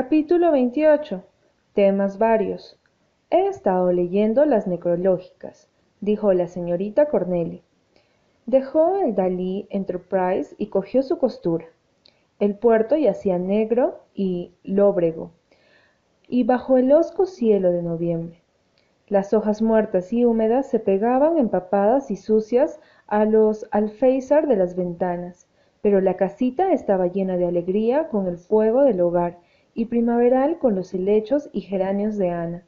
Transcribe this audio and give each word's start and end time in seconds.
Capítulo 0.00 0.52
28. 0.52 1.24
Temas 1.72 2.18
varios. 2.18 2.78
He 3.30 3.48
estado 3.48 3.90
leyendo 3.90 4.44
las 4.44 4.68
necrológicas, 4.68 5.68
dijo 6.00 6.32
la 6.34 6.46
señorita 6.46 7.06
Cornelia. 7.06 7.62
Dejó 8.46 8.98
el 8.98 9.16
Dalí 9.16 9.66
Enterprise 9.70 10.54
y 10.56 10.68
cogió 10.68 11.02
su 11.02 11.18
costura. 11.18 11.64
El 12.38 12.54
puerto 12.54 12.96
yacía 12.96 13.40
negro 13.40 13.98
y 14.14 14.52
lóbrego, 14.62 15.32
y 16.28 16.44
bajo 16.44 16.76
el 16.76 16.92
hosco 16.92 17.26
cielo 17.26 17.72
de 17.72 17.82
noviembre. 17.82 18.40
Las 19.08 19.34
hojas 19.34 19.62
muertas 19.62 20.12
y 20.12 20.24
húmedas 20.24 20.70
se 20.70 20.78
pegaban 20.78 21.38
empapadas 21.38 22.12
y 22.12 22.16
sucias 22.16 22.78
a 23.08 23.24
los 23.24 23.66
alféizar 23.72 24.46
de 24.46 24.54
las 24.54 24.76
ventanas, 24.76 25.48
pero 25.82 26.00
la 26.00 26.14
casita 26.14 26.72
estaba 26.72 27.08
llena 27.08 27.36
de 27.36 27.46
alegría 27.46 28.06
con 28.06 28.28
el 28.28 28.38
fuego 28.38 28.84
del 28.84 29.00
hogar 29.00 29.47
y 29.78 29.84
primaveral 29.84 30.58
con 30.58 30.74
los 30.74 30.92
helechos 30.92 31.50
y 31.52 31.60
geranios 31.60 32.18
de 32.18 32.30
Ana. 32.30 32.64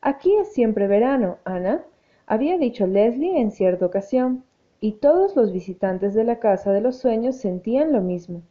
Aquí 0.00 0.32
es 0.36 0.52
siempre 0.52 0.86
verano, 0.86 1.38
Ana, 1.44 1.84
había 2.26 2.58
dicho 2.58 2.86
Leslie 2.86 3.40
en 3.40 3.50
cierta 3.50 3.84
ocasión, 3.84 4.44
y 4.78 4.92
todos 4.92 5.34
los 5.34 5.52
visitantes 5.52 6.14
de 6.14 6.22
la 6.22 6.38
casa 6.38 6.70
de 6.70 6.80
los 6.80 6.96
sueños 6.96 7.34
sentían 7.34 7.90
lo 7.90 8.02
mismo. 8.02 8.42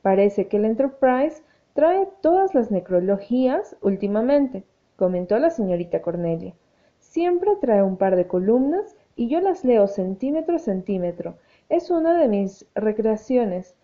Parece 0.00 0.48
que 0.48 0.56
el 0.56 0.64
Enterprise 0.64 1.42
trae 1.74 2.08
todas 2.22 2.54
las 2.54 2.70
necrologías 2.70 3.76
últimamente, 3.82 4.64
comentó 4.96 5.38
la 5.38 5.50
señorita 5.50 6.00
Cornelia. 6.00 6.54
Siempre 6.98 7.56
trae 7.60 7.82
un 7.82 7.98
par 7.98 8.16
de 8.16 8.26
columnas 8.26 8.96
y 9.16 9.28
yo 9.28 9.42
las 9.42 9.66
leo 9.66 9.86
centímetro 9.86 10.56
a 10.56 10.60
centímetro. 10.60 11.36
Es 11.68 11.90
una 11.90 12.18
de 12.18 12.26
mis 12.26 12.66
recreaciones, 12.74 13.74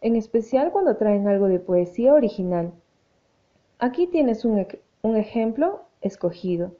en 0.00 0.16
especial 0.16 0.72
cuando 0.72 0.96
traen 0.96 1.28
algo 1.28 1.48
de 1.48 1.60
poesía 1.60 2.14
original. 2.14 2.72
Aquí 3.82 4.06
tienes 4.06 4.44
un, 4.44 4.66
ejemplo 5.16 5.80
escogido. 6.02 6.72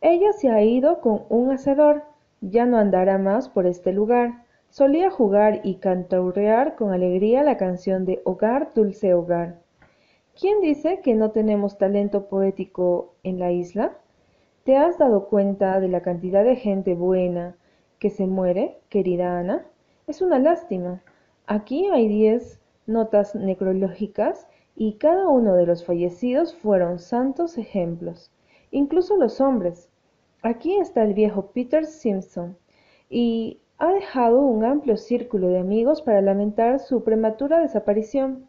Ella 0.00 0.32
se 0.32 0.50
ha 0.50 0.60
ido 0.64 1.00
con 1.00 1.22
un 1.28 1.52
hacedor, 1.52 2.02
ya 2.40 2.66
no 2.66 2.76
andará 2.76 3.18
más 3.18 3.48
por 3.48 3.66
este 3.66 3.92
lugar. 3.92 4.44
Solía 4.68 5.12
jugar 5.12 5.60
y 5.62 5.76
canturrear 5.76 6.74
con 6.74 6.92
alegría 6.92 7.44
la 7.44 7.56
canción 7.56 8.04
de 8.04 8.20
Hogar, 8.24 8.72
dulce 8.74 9.14
hogar. 9.14 9.60
¿Quién 10.36 10.60
dice 10.60 10.98
que 11.04 11.14
no 11.14 11.30
tenemos 11.30 11.78
talento 11.78 12.26
poético 12.26 13.14
en 13.22 13.38
la 13.38 13.52
isla? 13.52 13.92
¿Te 14.64 14.76
has 14.76 14.98
dado 14.98 15.28
cuenta 15.28 15.78
de 15.78 15.86
la 15.86 16.02
cantidad 16.02 16.42
de 16.42 16.56
gente 16.56 16.94
buena 16.94 17.54
que 18.00 18.10
se 18.10 18.26
muere, 18.26 18.80
querida 18.88 19.38
Ana? 19.38 19.64
Es 20.08 20.20
una 20.20 20.40
lástima. 20.40 21.00
Aquí 21.46 21.86
hay 21.86 22.08
diez 22.08 22.58
notas 22.88 23.36
necrológicas 23.36 24.48
y 24.80 24.92
cada 24.92 25.28
uno 25.28 25.56
de 25.56 25.66
los 25.66 25.84
fallecidos 25.84 26.54
fueron 26.54 27.00
santos 27.00 27.58
ejemplos, 27.58 28.30
incluso 28.70 29.16
los 29.16 29.40
hombres. 29.40 29.90
Aquí 30.40 30.76
está 30.76 31.02
el 31.02 31.14
viejo 31.14 31.50
Peter 31.50 31.84
Simpson 31.84 32.56
y 33.10 33.58
ha 33.78 33.92
dejado 33.92 34.40
un 34.40 34.64
amplio 34.64 34.96
círculo 34.96 35.48
de 35.48 35.58
amigos 35.58 36.00
para 36.00 36.22
lamentar 36.22 36.78
su 36.78 37.02
prematura 37.02 37.58
desaparición. 37.58 38.46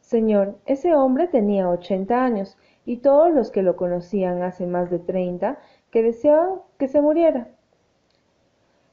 Señor, 0.00 0.56
ese 0.64 0.94
hombre 0.94 1.28
tenía 1.28 1.68
ochenta 1.68 2.24
años 2.24 2.56
y 2.86 2.96
todos 2.96 3.30
los 3.30 3.50
que 3.50 3.62
lo 3.62 3.76
conocían 3.76 4.42
hace 4.42 4.66
más 4.66 4.90
de 4.90 5.00
treinta 5.00 5.58
que 5.90 6.02
deseaban 6.02 6.62
que 6.78 6.88
se 6.88 7.02
muriera. 7.02 7.48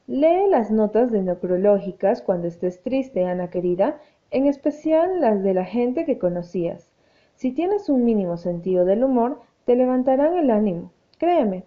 Lee 0.06 0.46
las 0.50 0.70
notas 0.70 1.10
de 1.10 1.22
necrológicas 1.22 2.20
cuando 2.20 2.48
estés 2.48 2.82
triste, 2.82 3.24
Ana 3.24 3.48
querida, 3.48 3.98
en 4.30 4.46
especial 4.46 5.20
las 5.20 5.42
de 5.42 5.54
la 5.54 5.64
gente 5.64 6.04
que 6.04 6.18
conocías. 6.18 6.90
Si 7.34 7.52
tienes 7.52 7.88
un 7.88 8.04
mínimo 8.04 8.36
sentido 8.36 8.84
del 8.84 9.02
humor, 9.04 9.40
te 9.64 9.76
levantarán 9.76 10.36
el 10.36 10.50
ánimo. 10.50 10.92
Créeme. 11.18 11.64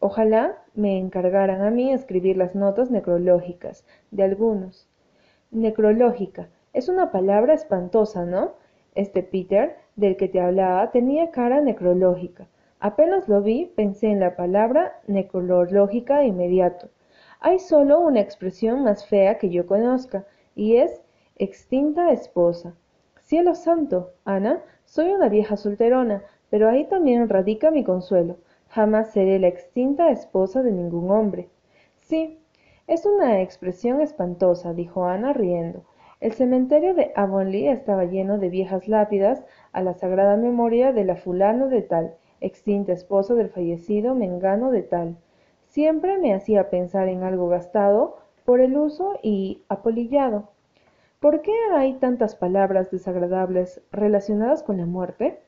Ojalá 0.00 0.58
me 0.74 0.96
encargaran 0.96 1.60
a 1.62 1.70
mí 1.70 1.92
escribir 1.92 2.36
las 2.36 2.54
notas 2.54 2.90
necrológicas 2.90 3.84
de 4.10 4.22
algunos. 4.22 4.88
Necrológica. 5.50 6.48
Es 6.72 6.88
una 6.88 7.10
palabra 7.10 7.54
espantosa, 7.54 8.24
¿no? 8.24 8.52
Este 8.94 9.22
Peter 9.22 9.76
del 9.96 10.16
que 10.16 10.28
te 10.28 10.40
hablaba 10.40 10.90
tenía 10.92 11.30
cara 11.30 11.60
necrológica. 11.60 12.46
Apenas 12.80 13.28
lo 13.28 13.42
vi, 13.42 13.66
pensé 13.74 14.06
en 14.06 14.20
la 14.20 14.36
palabra 14.36 15.00
necrológica 15.08 16.18
de 16.18 16.26
inmediato. 16.26 16.88
Hay 17.40 17.58
solo 17.58 17.98
una 17.98 18.20
expresión 18.20 18.84
más 18.84 19.06
fea 19.06 19.38
que 19.38 19.50
yo 19.50 19.66
conozca, 19.66 20.26
y 20.54 20.76
es 20.76 21.02
extinta 21.38 22.10
esposa. 22.10 22.74
Cielo 23.20 23.54
santo, 23.54 24.10
Ana, 24.24 24.60
soy 24.84 25.12
una 25.12 25.28
vieja 25.28 25.56
solterona, 25.56 26.22
pero 26.50 26.68
ahí 26.68 26.84
también 26.86 27.28
radica 27.28 27.70
mi 27.70 27.84
consuelo. 27.84 28.38
Jamás 28.70 29.12
seré 29.12 29.38
la 29.38 29.48
extinta 29.48 30.10
esposa 30.10 30.62
de 30.62 30.72
ningún 30.72 31.10
hombre. 31.10 31.48
Sí, 32.00 32.40
es 32.86 33.06
una 33.06 33.40
expresión 33.40 34.00
espantosa, 34.00 34.72
dijo 34.72 35.04
Ana 35.04 35.32
riendo. 35.32 35.84
El 36.20 36.32
cementerio 36.32 36.94
de 36.94 37.12
Avonlea 37.14 37.72
estaba 37.72 38.04
lleno 38.04 38.38
de 38.38 38.48
viejas 38.48 38.88
lápidas 38.88 39.44
a 39.72 39.82
la 39.82 39.94
sagrada 39.94 40.36
memoria 40.36 40.92
de 40.92 41.04
la 41.04 41.14
fulano 41.14 41.68
de 41.68 41.82
tal, 41.82 42.14
extinta 42.40 42.92
esposa 42.92 43.34
del 43.34 43.50
fallecido 43.50 44.16
mengano 44.16 44.72
de 44.72 44.82
tal. 44.82 45.16
Siempre 45.66 46.18
me 46.18 46.34
hacía 46.34 46.70
pensar 46.70 47.08
en 47.08 47.22
algo 47.22 47.48
gastado 47.48 48.16
por 48.44 48.60
el 48.60 48.76
uso 48.76 49.20
y 49.22 49.62
apolillado. 49.68 50.48
¿Por 51.20 51.42
qué 51.42 51.52
hay 51.74 51.94
tantas 51.94 52.36
palabras 52.36 52.92
desagradables 52.92 53.82
relacionadas 53.90 54.62
con 54.62 54.76
la 54.76 54.86
muerte? 54.86 55.40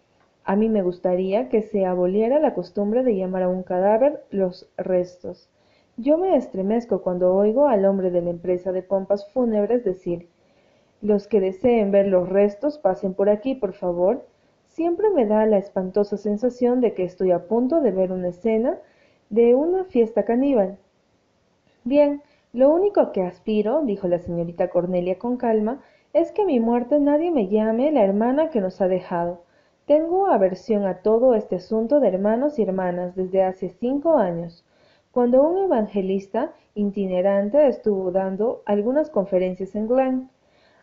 A 0.42 0.56
mí 0.56 0.68
me 0.68 0.82
gustaría 0.82 1.48
que 1.48 1.62
se 1.62 1.86
aboliera 1.86 2.40
la 2.40 2.54
costumbre 2.54 3.04
de 3.04 3.16
llamar 3.16 3.44
a 3.44 3.48
un 3.48 3.62
cadáver 3.62 4.24
los 4.30 4.68
restos. 4.76 5.48
Yo 5.96 6.18
me 6.18 6.34
estremezco 6.34 7.02
cuando 7.02 7.34
oigo 7.34 7.68
al 7.68 7.84
hombre 7.84 8.10
de 8.10 8.20
la 8.20 8.30
empresa 8.30 8.72
de 8.72 8.82
pompas 8.82 9.30
fúnebres 9.32 9.84
decir 9.84 10.28
los 11.02 11.28
que 11.28 11.40
deseen 11.40 11.92
ver 11.92 12.08
los 12.08 12.28
restos 12.28 12.78
pasen 12.78 13.14
por 13.14 13.30
aquí, 13.30 13.54
por 13.54 13.72
favor. 13.72 14.26
Siempre 14.66 15.08
me 15.10 15.24
da 15.24 15.46
la 15.46 15.58
espantosa 15.58 16.16
sensación 16.16 16.80
de 16.80 16.94
que 16.94 17.04
estoy 17.04 17.30
a 17.30 17.46
punto 17.46 17.80
de 17.80 17.90
ver 17.90 18.12
una 18.12 18.28
escena 18.28 18.78
de 19.28 19.54
una 19.54 19.84
fiesta 19.84 20.24
caníbal. 20.24 20.78
Bien, 21.84 22.22
lo 22.52 22.68
único 22.70 23.12
que 23.12 23.22
aspiro, 23.22 23.82
dijo 23.84 24.08
la 24.08 24.18
señorita 24.18 24.70
Cornelia 24.70 25.18
con 25.18 25.36
calma, 25.36 25.80
es 26.12 26.32
que 26.32 26.42
a 26.42 26.46
mi 26.46 26.58
muerte 26.58 26.98
nadie 26.98 27.30
me 27.30 27.46
llame 27.46 27.92
la 27.92 28.02
hermana 28.02 28.50
que 28.50 28.60
nos 28.60 28.80
ha 28.80 28.88
dejado. 28.88 29.42
Tengo 29.86 30.26
aversión 30.26 30.84
a 30.84 31.02
todo 31.02 31.34
este 31.34 31.56
asunto 31.56 32.00
de 32.00 32.08
hermanos 32.08 32.58
y 32.58 32.62
hermanas 32.62 33.14
desde 33.14 33.44
hace 33.44 33.68
cinco 33.68 34.16
años, 34.16 34.64
cuando 35.12 35.42
un 35.42 35.58
evangelista 35.58 36.52
itinerante 36.74 37.68
estuvo 37.68 38.10
dando 38.10 38.62
algunas 38.66 39.10
conferencias 39.10 39.76
en 39.76 39.86
Glen. 39.86 40.30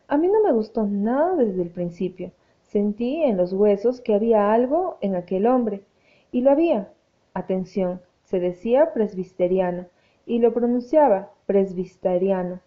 A 0.08 0.18
mí 0.18 0.28
no 0.28 0.42
me 0.44 0.54
gustó 0.54 0.88
nada 0.88 1.36
desde 1.36 1.64
el 1.64 1.70
principio. 1.70 2.32
Sentí 2.62 3.24
en 3.24 3.36
los 3.36 3.52
huesos 3.52 4.00
que 4.00 4.14
había 4.14 4.54
algo 4.54 4.98
en 5.02 5.16
aquel 5.16 5.46
hombre. 5.48 5.84
Y 6.32 6.42
lo 6.42 6.52
había. 6.52 6.94
Atención, 7.34 8.02
se 8.24 8.40
decía 8.40 8.94
presbiteriano 8.94 9.86
y 10.26 10.40
lo 10.40 10.54
pronunciaba 10.54 11.32
presbiteriano. 11.48 12.60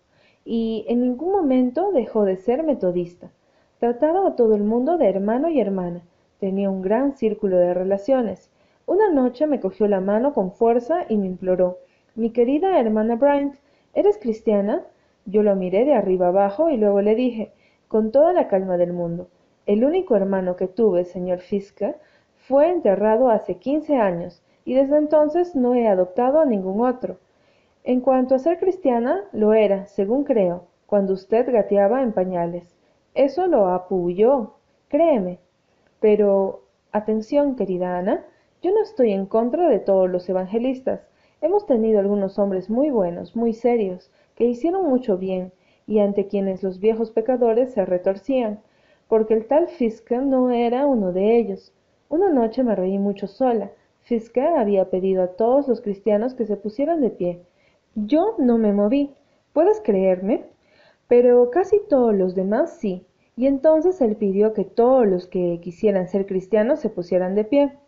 Y 0.45 0.85
en 0.89 1.03
ningún 1.03 1.31
momento 1.31 1.93
dejó 1.93 2.25
de 2.25 2.37
ser 2.37 2.65
metodista. 2.65 3.31
Trataba 3.79 4.27
a 4.27 4.35
todo 4.35 4.57
el 4.57 4.65
mundo 4.65 4.99
de 4.99 5.09
hermano 5.09 5.49
y 5.49 5.61
hermana. 5.61 6.03
Tenía 6.41 6.69
un 6.71 6.83
gran 6.83 7.13
círculo 7.13 7.59
de 7.59 7.75
relaciones. 7.75 8.51
Una 8.87 9.11
noche 9.11 9.47
me 9.47 9.61
cogió 9.61 9.87
la 9.87 10.01
mano 10.01 10.33
con 10.33 10.51
fuerza 10.51 11.05
y 11.09 11.17
me 11.17 11.29
imploró 11.29 11.79
Mi 12.17 12.31
querida 12.31 12.81
hermana 12.81 13.15
Bryant, 13.15 13.55
¿eres 13.95 14.19
cristiana? 14.19 14.85
Yo 15.27 15.45
lo 15.45 15.55
miré 15.55 15.85
de 15.85 15.95
arriba 15.95 16.29
abajo 16.29 16.71
y 16.71 16.77
luego 16.77 17.01
le 17.01 17.15
dije, 17.15 17.53
con 17.87 18.11
toda 18.11 18.33
la 18.33 18.49
calma 18.49 18.77
del 18.79 18.93
mundo, 18.93 19.29
el 19.67 19.85
único 19.85 20.17
hermano 20.17 20.57
que 20.57 20.67
tuve, 20.67 21.05
señor 21.05 21.39
Fiske, 21.39 21.95
fue 22.49 22.71
enterrado 22.71 23.31
hace 23.31 23.59
quince 23.59 23.97
años 23.97 24.43
y 24.65 24.75
desde 24.75 24.97
entonces 24.97 25.55
no 25.55 25.75
he 25.75 25.87
adoptado 25.87 26.41
a 26.41 26.47
ningún 26.47 26.85
otro. 26.85 27.19
En 27.83 28.03
cuanto 28.03 28.35
a 28.35 28.39
ser 28.39 28.59
cristiana, 28.59 29.25
lo 29.33 29.55
era, 29.55 29.87
según 29.87 30.25
creo, 30.25 30.65
cuando 30.85 31.15
usted 31.15 31.51
gateaba 31.51 32.03
en 32.03 32.13
pañales. 32.13 32.77
Eso 33.15 33.47
lo 33.47 33.69
apoyó, 33.69 34.57
créeme. 34.89 35.39
Pero, 35.99 36.65
atención, 36.93 37.57
querida 37.57 37.97
Ana, 37.97 38.27
yo 38.63 38.71
no 38.71 38.83
estoy 38.83 39.13
en 39.13 39.25
contra 39.25 39.67
de 39.69 39.79
todos 39.79 40.11
los 40.11 40.29
evangelistas. 40.29 41.09
Hemos 41.41 41.65
tenido 41.65 42.01
algunos 42.01 42.39
hombres 42.39 42.69
muy 42.69 42.91
buenos, 42.91 43.35
muy 43.35 43.55
serios, 43.55 44.11
que 44.35 44.45
hicieron 44.45 44.87
mucho 44.87 45.17
bien 45.17 45.53
y 45.87 46.01
ante 46.01 46.27
quienes 46.27 46.63
los 46.63 46.81
viejos 46.81 47.11
pecadores 47.11 47.73
se 47.73 47.87
retorcían, 47.87 48.61
porque 49.09 49.33
el 49.33 49.47
tal 49.47 49.69
Fiske 49.69 50.19
no 50.19 50.51
era 50.51 50.87
uno 50.87 51.13
de 51.13 51.39
ellos. 51.39 51.73
Una 52.11 52.29
noche 52.29 52.63
me 52.63 52.75
reí 52.77 52.99
mucho 52.99 53.27
sola. 53.27 53.71
Fiske 54.03 54.43
había 54.43 54.91
pedido 54.91 55.23
a 55.23 55.29
todos 55.29 55.67
los 55.67 55.81
cristianos 55.81 56.35
que 56.35 56.45
se 56.45 56.59
pusieran 56.59 57.01
de 57.01 57.11
pie. 57.11 57.41
Yo 57.97 58.37
no 58.39 58.57
me 58.57 58.73
moví. 58.73 59.15
¿Puedes 59.53 59.81
creerme? 59.81 60.45
Pero 61.09 61.51
casi 61.51 61.81
todos 61.89 62.15
los 62.15 62.37
demás 62.37 62.77
sí, 62.79 63.05
y 63.35 63.47
entonces 63.47 64.01
él 64.01 64.15
pidió 64.15 64.53
que 64.53 64.65
todos 64.65 65.07
los 65.09 65.27
que 65.27 65.59
quisieran 65.61 66.07
ser 66.07 66.25
cristianos 66.25 66.79
se 66.79 66.89
pusieran 66.89 67.35
de 67.35 67.43
pie. 67.43 67.79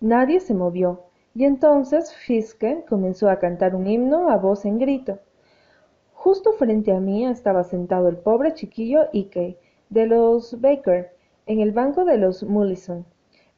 Nadie 0.00 0.40
se 0.40 0.52
movió, 0.52 1.04
y 1.32 1.44
entonces 1.44 2.12
Fiske 2.12 2.84
comenzó 2.88 3.30
a 3.30 3.38
cantar 3.38 3.76
un 3.76 3.86
himno 3.86 4.30
a 4.30 4.36
voz 4.36 4.64
en 4.64 4.78
grito. 4.80 5.20
Justo 6.12 6.52
frente 6.54 6.90
a 6.90 6.98
mí 6.98 7.24
estaba 7.24 7.62
sentado 7.62 8.08
el 8.08 8.16
pobre 8.16 8.54
chiquillo 8.54 9.08
Ike, 9.12 9.58
de 9.90 10.06
los 10.06 10.60
Baker, 10.60 11.12
en 11.46 11.60
el 11.60 11.70
banco 11.70 12.04
de 12.04 12.18
los 12.18 12.42
Mullison. 12.42 13.04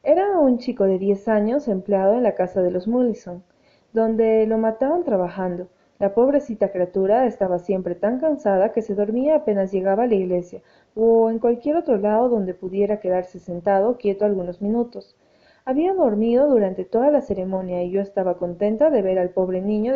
Era 0.03 0.37
un 0.39 0.59
chico 0.59 0.83
de 0.83 0.99
diez 0.99 1.27
años 1.27 1.67
empleado 1.67 2.13
en 2.13 2.21
la 2.21 2.35
casa 2.35 2.61
de 2.61 2.69
los 2.69 2.87
Mullison, 2.87 3.43
donde 3.91 4.45
lo 4.45 4.59
mataban 4.59 5.03
trabajando. 5.03 5.67
La 5.97 6.13
pobrecita 6.13 6.71
criatura 6.71 7.25
estaba 7.25 7.57
siempre 7.57 7.95
tan 7.95 8.19
cansada 8.19 8.73
que 8.73 8.81
se 8.81 8.95
dormía 8.95 9.37
apenas 9.37 9.71
llegaba 9.71 10.03
a 10.03 10.07
la 10.07 10.15
iglesia, 10.15 10.61
o 10.93 11.29
en 11.29 11.39
cualquier 11.39 11.77
otro 11.77 11.97
lado 11.97 12.27
donde 12.27 12.53
pudiera 12.53 12.99
quedarse 12.99 13.39
sentado 13.39 13.97
quieto 13.97 14.25
algunos 14.25 14.61
minutos. 14.61 15.15
Había 15.63 15.93
dormido 15.93 16.47
durante 16.47 16.83
toda 16.83 17.09
la 17.11 17.21
ceremonia 17.21 17.81
y 17.81 17.91
yo 17.91 18.01
estaba 18.01 18.37
contenta 18.37 18.89
de 18.89 19.01
ver 19.01 19.17
al 19.19 19.29
pobre 19.29 19.61
niño 19.61 19.93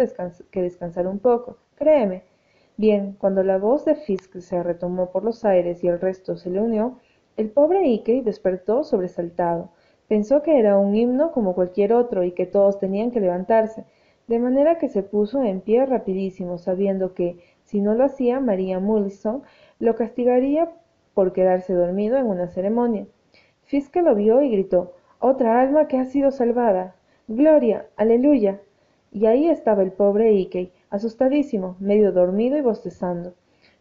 que 0.52 0.62
descansara 0.62 1.10
un 1.10 1.20
poco. 1.20 1.58
Créeme. 1.76 2.24
Bien, 2.78 3.18
cuando 3.20 3.44
la 3.44 3.58
voz 3.58 3.84
de 3.84 3.96
Fisk 3.96 4.40
se 4.40 4.64
retomó 4.64 5.12
por 5.12 5.26
los 5.26 5.44
aires 5.44 5.84
y 5.84 5.90
el 5.90 6.00
resto 6.00 6.38
se 6.38 6.50
le 6.50 6.62
unió, 6.62 6.98
el 7.36 7.50
pobre 7.50 7.80
Ike 7.82 8.24
despertó 8.24 8.86
sobresaltado. 8.86 9.70
Pensó 10.08 10.42
que 10.44 10.58
era 10.58 10.78
un 10.78 10.96
himno 10.96 11.34
como 11.34 11.54
cualquier 11.54 11.92
otro 11.94 12.24
y 12.24 12.32
que 12.32 12.46
todos 12.46 12.80
tenían 12.80 13.12
que 13.12 13.20
levantarse, 13.20 13.84
de 14.30 14.38
manera 14.38 14.78
que 14.78 14.90
se 14.90 15.02
puso 15.02 15.42
en 15.42 15.60
pie 15.60 15.88
rapidísimo, 15.88 16.60
sabiendo 16.60 17.16
que, 17.16 17.40
si 17.64 17.82
no 17.82 17.96
lo 17.96 18.04
hacía, 18.04 18.40
María 18.40 18.80
Mullison 18.80 19.42
lo 19.80 19.96
castigaría 19.96 20.70
por 21.16 21.34
quedarse 21.34 21.74
dormido 21.74 22.16
en 22.16 22.28
una 22.28 22.48
ceremonia. 22.48 23.08
Fisk 23.64 23.96
lo 23.96 24.14
vio 24.14 24.44
y 24.44 24.52
gritó 24.52 24.94
otra 25.18 25.60
alma 25.60 25.88
que 25.88 25.98
ha 25.98 26.06
sido 26.06 26.30
salvada. 26.30 26.94
Gloria, 27.28 27.88
aleluya. 27.96 28.62
Y 29.12 29.26
ahí 29.26 29.50
estaba 29.50 29.82
el 29.82 29.92
pobre 29.92 30.30
Ike, 30.30 30.74
asustadísimo, 30.92 31.76
medio 31.80 32.12
dormido 32.12 32.56
y 32.56 32.62
bostezando, 32.62 33.34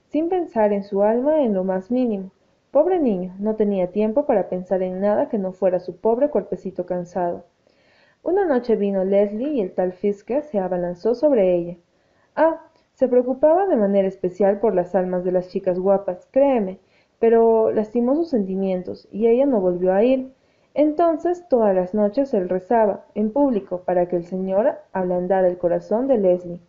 sin 0.07 0.31
pensar 0.31 0.73
en 0.73 0.83
su 0.83 1.03
alma 1.03 1.43
en 1.43 1.53
lo 1.53 1.63
más 1.63 1.91
mínimo. 1.91 2.31
Pobre 2.71 2.99
niño, 2.99 3.35
no 3.39 3.55
tenía 3.55 3.93
tiempo 3.93 4.25
para 4.25 4.49
pensar 4.49 4.83
en 4.83 4.99
nada 4.99 5.29
que 5.29 5.37
no 5.37 5.53
fuera 5.53 5.79
su 5.79 5.97
pobre 5.97 6.31
cuerpecito 6.31 6.87
cansado. 6.87 7.45
Una 8.29 8.45
noche 8.45 8.77
vino 8.77 9.05
Leslie 9.05 9.55
y 9.55 9.61
el 9.63 9.73
tal 9.73 9.95
Fiske 9.95 10.43
se 10.43 10.59
abalanzó 10.59 11.15
sobre 11.15 11.55
ella. 11.57 11.79
Ah, 12.37 12.63
se 12.93 13.09
preocupaba 13.09 13.67
de 13.67 13.77
manera 13.77 14.07
especial 14.07 14.61
por 14.61 14.75
las 14.75 14.95
almas 14.95 15.25
de 15.25 15.33
las 15.33 15.49
chicas 15.49 15.79
guapas, 15.79 16.29
créeme, 16.31 16.79
pero 17.19 17.73
lastimó 17.73 18.15
sus 18.17 18.29
sentimientos 18.29 19.09
y 19.11 19.29
ella 19.29 19.47
no 19.47 19.63
volvió 19.63 19.95
a 19.95 20.05
ir. 20.05 20.31
Entonces 20.75 21.49
todas 21.49 21.75
las 21.75 21.95
noches 21.95 22.35
él 22.35 22.51
rezaba, 22.51 23.07
en 23.15 23.33
público, 23.33 23.81
para 23.87 24.09
que 24.09 24.17
el 24.17 24.25
Señor 24.27 24.75
ablandara 24.93 25.49
el 25.49 25.57
corazón 25.57 26.07
de 26.07 26.19
Leslie. 26.19 26.61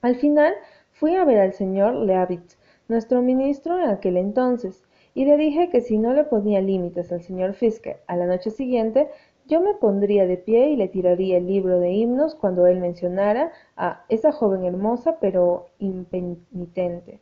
Al 0.00 0.14
final 0.14 0.54
fui 0.92 1.16
a 1.16 1.24
ver 1.24 1.40
al 1.40 1.54
señor 1.54 1.94
Leavitt, 1.94 2.52
nuestro 2.86 3.20
ministro 3.20 3.80
en 3.80 3.90
aquel 3.90 4.16
entonces, 4.16 4.84
y 5.18 5.24
le 5.24 5.36
dije 5.36 5.70
que 5.70 5.80
si 5.80 5.98
no 5.98 6.14
le 6.14 6.22
ponía 6.22 6.60
límites 6.60 7.10
al 7.10 7.22
señor 7.22 7.54
Fiske 7.54 7.96
a 8.06 8.14
la 8.14 8.26
noche 8.26 8.50
siguiente, 8.50 9.08
yo 9.48 9.62
me 9.62 9.74
pondría 9.74 10.26
de 10.26 10.36
pie 10.36 10.68
y 10.68 10.76
le 10.76 10.88
tiraría 10.88 11.38
el 11.38 11.46
libro 11.46 11.80
de 11.80 11.90
himnos 11.90 12.34
cuando 12.34 12.66
él 12.66 12.80
mencionara 12.80 13.50
a 13.76 14.04
esa 14.10 14.30
joven 14.30 14.64
hermosa 14.64 15.16
pero 15.20 15.68
impenitente. 15.78 17.20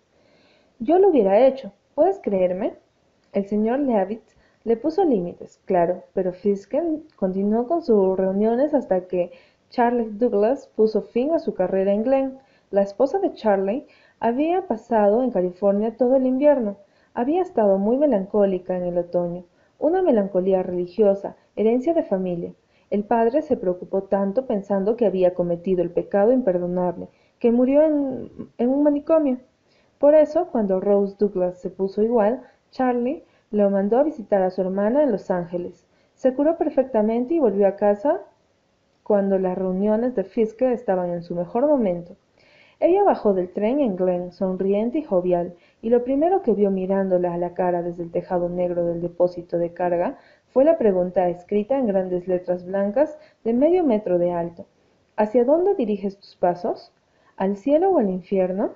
Yo 0.80 0.98
lo 0.98 1.08
hubiera 1.08 1.46
hecho, 1.46 1.72
¿puedes 1.94 2.18
creerme? 2.18 2.74
El 3.32 3.46
señor 3.46 3.78
Leavitt 3.78 4.24
le 4.64 4.76
puso 4.76 5.04
límites, 5.04 5.60
claro, 5.66 6.02
pero 6.14 6.32
Fiske 6.32 6.82
continuó 7.14 7.68
con 7.68 7.82
sus 7.82 8.18
reuniones 8.18 8.74
hasta 8.74 9.06
que 9.06 9.30
Charles 9.70 10.18
Douglas 10.18 10.68
puso 10.74 11.02
fin 11.02 11.32
a 11.32 11.38
su 11.38 11.54
carrera 11.54 11.92
en 11.92 12.02
Glen. 12.02 12.38
La 12.72 12.82
esposa 12.82 13.20
de 13.20 13.32
Charlie 13.34 13.86
había 14.18 14.66
pasado 14.66 15.22
en 15.22 15.30
California 15.30 15.96
todo 15.96 16.16
el 16.16 16.26
invierno, 16.26 16.76
había 17.14 17.40
estado 17.40 17.78
muy 17.78 17.96
melancólica 17.96 18.76
en 18.76 18.82
el 18.82 18.98
otoño, 18.98 19.44
una 19.78 20.02
melancolía 20.02 20.62
religiosa, 20.62 21.36
herencia 21.54 21.94
de 21.94 22.02
familia. 22.02 22.52
El 22.90 23.04
padre 23.04 23.42
se 23.42 23.56
preocupó 23.56 24.04
tanto 24.04 24.46
pensando 24.46 24.96
que 24.96 25.06
había 25.06 25.34
cometido 25.34 25.82
el 25.82 25.90
pecado 25.90 26.32
imperdonable, 26.32 27.08
que 27.38 27.50
murió 27.50 27.82
en, 27.82 28.30
en 28.58 28.68
un 28.68 28.82
manicomio. 28.82 29.38
Por 29.98 30.14
eso, 30.14 30.48
cuando 30.52 30.80
Rose 30.80 31.16
Douglas 31.18 31.58
se 31.60 31.70
puso 31.70 32.02
igual, 32.02 32.42
Charlie 32.70 33.24
lo 33.50 33.70
mandó 33.70 33.98
a 33.98 34.02
visitar 34.02 34.42
a 34.42 34.50
su 34.50 34.60
hermana 34.60 35.02
en 35.02 35.12
Los 35.12 35.30
Ángeles. 35.30 35.86
Se 36.14 36.34
curó 36.34 36.56
perfectamente 36.56 37.34
y 37.34 37.38
volvió 37.38 37.66
a 37.66 37.76
casa 37.76 38.20
cuando 39.02 39.38
las 39.38 39.56
reuniones 39.56 40.14
de 40.14 40.24
Fiske 40.24 40.72
estaban 40.72 41.10
en 41.10 41.22
su 41.22 41.34
mejor 41.34 41.66
momento. 41.66 42.16
Ella 42.78 43.04
bajó 43.04 43.32
del 43.32 43.48
tren 43.48 43.80
en 43.80 43.96
Glen, 43.96 44.32
sonriente 44.32 44.98
y 44.98 45.02
jovial, 45.02 45.54
y 45.80 45.88
lo 45.88 46.04
primero 46.04 46.42
que 46.42 46.52
vio 46.52 46.70
mirándola 46.70 47.32
a 47.32 47.38
la 47.38 47.54
cara 47.54 47.82
desde 47.82 48.02
el 48.02 48.10
tejado 48.10 48.50
negro 48.50 48.84
del 48.84 49.00
depósito 49.00 49.56
de 49.56 49.72
carga 49.72 50.18
fue 50.48 50.62
la 50.62 50.76
pregunta 50.76 51.26
escrita 51.30 51.78
en 51.78 51.86
grandes 51.86 52.28
letras 52.28 52.66
blancas 52.66 53.18
de 53.44 53.54
medio 53.54 53.82
metro 53.82 54.18
de 54.18 54.32
alto. 54.32 54.66
¿Hacia 55.16 55.46
dónde 55.46 55.74
diriges 55.74 56.18
tus 56.18 56.36
pasos? 56.36 56.92
¿Al 57.38 57.56
cielo 57.56 57.92
o 57.92 57.98
al 57.98 58.10
infierno? 58.10 58.72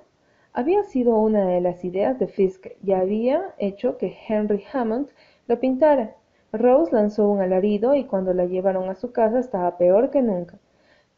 Había 0.54 0.82
sido 0.84 1.16
una 1.16 1.44
de 1.44 1.60
las 1.60 1.84
ideas 1.84 2.18
de 2.18 2.26
Fisk 2.26 2.68
y 2.82 2.92
había 2.92 3.54
hecho 3.58 3.98
que 3.98 4.16
Henry 4.26 4.64
Hammond 4.72 5.08
lo 5.46 5.60
pintara. 5.60 6.16
Rose 6.54 6.90
lanzó 6.94 7.28
un 7.28 7.42
alarido 7.42 7.94
y 7.94 8.04
cuando 8.04 8.32
la 8.32 8.46
llevaron 8.46 8.88
a 8.88 8.94
su 8.94 9.12
casa 9.12 9.38
estaba 9.38 9.76
peor 9.76 10.10
que 10.10 10.22
nunca. 10.22 10.58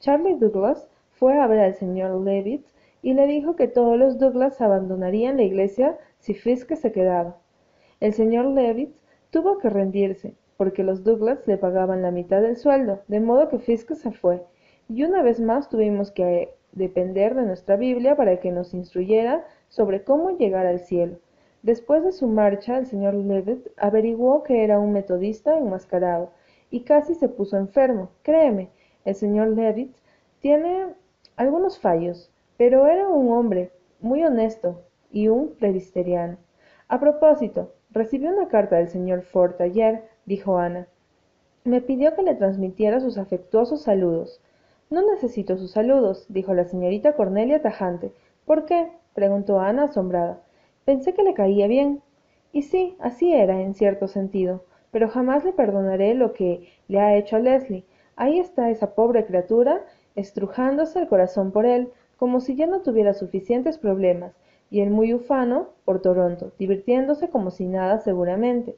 Charlie 0.01 0.35
Douglas 0.35 0.89
fue 1.13 1.39
a 1.39 1.47
ver 1.47 1.61
al 1.61 1.75
señor 1.77 2.21
Levitt 2.21 2.67
y 3.03 3.15
le 3.15 3.27
dijo 3.27 3.57
que 3.57 3.69
todos 3.69 3.99
los 3.99 4.19
Douglas 4.19 4.61
abandonarían 4.61 5.37
la 5.37 5.43
iglesia 5.43 5.99
si 6.19 6.35
Fiske 6.35 6.77
se 6.77 6.93
quedaba. 6.93 7.37
El 8.01 8.15
señor 8.15 8.47
Levitt 8.47 8.97
tuvo 9.31 9.59
que 9.59 9.69
rendirse, 9.69 10.35
porque 10.57 10.85
los 10.85 11.03
Douglas 11.03 11.41
le 11.47 11.59
pagaban 11.59 12.03
la 12.03 12.13
mitad 12.13 12.41
del 12.41 12.57
sueldo, 12.57 13.01
de 13.09 13.21
modo 13.21 13.49
que 13.49 13.59
Fiske 13.59 13.97
se 13.97 14.13
fue, 14.13 14.43
y 14.89 15.03
una 15.03 15.23
vez 15.23 15.41
más 15.41 15.69
tuvimos 15.69 16.11
que 16.13 16.55
depender 16.73 17.35
de 17.35 17.43
nuestra 17.43 17.77
Biblia 17.77 18.17
para 18.17 18.41
que 18.41 18.51
nos 18.51 18.73
instruyera 18.73 19.45
sobre 19.69 20.05
cómo 20.05 20.37
llegar 20.39 20.67
al 20.67 20.81
cielo. 20.81 21.19
Después 21.63 22.03
de 22.03 22.13
su 22.13 22.27
marcha, 22.27 22.79
el 22.79 22.87
señor 22.87 23.15
Levitt 23.15 23.69
averiguó 23.77 24.43
que 24.43 24.65
era 24.65 24.81
un 24.81 24.93
metodista 24.93 25.57
enmascarado 25.57 26.31
y 26.71 26.81
casi 26.81 27.15
se 27.15 27.29
puso 27.29 27.57
enfermo. 27.57 28.11
Créeme, 28.23 28.71
el 29.05 29.15
señor 29.15 29.49
Levitt 29.49 29.95
tiene 30.41 30.87
algunos 31.37 31.79
fallos, 31.79 32.32
pero 32.63 32.87
era 32.87 33.09
un 33.09 33.33
hombre 33.33 33.73
muy 34.01 34.23
honesto 34.23 34.83
y 35.11 35.27
un 35.27 35.57
presbiteriano. 35.57 36.37
A 36.87 37.01
propósito, 37.01 37.73
recibí 37.91 38.29
una 38.29 38.47
carta 38.47 38.77
del 38.77 38.89
señor 38.89 39.23
Ford 39.23 39.61
ayer, 39.61 40.05
dijo 40.27 40.59
Ana. 40.59 40.87
Me 41.65 41.81
pidió 41.81 42.15
que 42.15 42.23
le 42.23 42.37
transmitiera 42.37 43.01
sus 43.01 43.19
afectuosos 43.19 43.83
saludos. 43.83 44.41
No 44.91 45.03
necesito 45.03 45.57
sus 45.57 45.73
saludos, 45.73 46.25
dijo 46.29 46.55
la 46.55 46.63
señorita 46.63 47.17
Cornelia 47.17 47.61
tajante. 47.61 48.13
¿Por 48.45 48.65
qué? 48.65 48.93
preguntó 49.13 49.59
Ana 49.59 49.87
asombrada. 49.87 50.39
Pensé 50.85 51.15
que 51.15 51.25
le 51.25 51.35
caía 51.35 51.67
bien. 51.67 52.01
Y 52.53 52.63
sí, 52.63 52.97
así 53.01 53.35
era, 53.35 53.61
en 53.61 53.75
cierto 53.75 54.07
sentido, 54.07 54.63
pero 54.93 55.09
jamás 55.09 55.45
le 55.45 55.53
perdonaré 55.53 56.15
lo 56.15 56.33
que 56.33 56.69
le 56.87 57.01
ha 57.01 57.17
hecho 57.17 57.35
a 57.35 57.41
Leslie. 57.41 57.85
Ahí 58.15 58.39
está 58.39 58.71
esa 58.71 58.95
pobre 58.95 59.27
criatura 59.27 59.85
estrujándose 60.15 61.01
el 61.01 61.09
corazón 61.09 61.51
por 61.51 61.67
él, 61.67 61.91
como 62.23 62.39
si 62.39 62.55
ya 62.55 62.69
no 62.69 62.83
tuviera 62.83 63.15
suficientes 63.15 63.79
problemas, 63.79 64.33
y 64.71 64.81
el 64.81 64.91
muy 64.91 65.13
ufano 65.13 65.71
por 65.85 66.01
Toronto, 66.03 66.53
divirtiéndose 66.57 67.31
como 67.31 67.51
si 67.51 67.67
nada 67.67 67.99
seguramente. 67.99 68.77